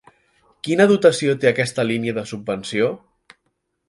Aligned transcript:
Quina 0.67 0.85
dotació 0.91 1.35
té 1.43 1.49
aquesta 1.51 1.85
línia 1.89 2.15
de 2.15 2.23
subvenció? 2.31 2.89